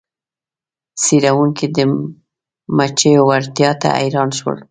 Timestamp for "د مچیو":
1.75-3.21